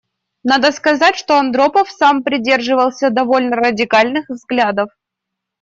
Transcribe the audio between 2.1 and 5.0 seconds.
придерживался довольно радикальных взглядов.